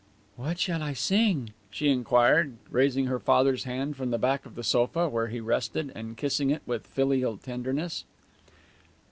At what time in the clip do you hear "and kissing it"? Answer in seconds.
5.93-6.63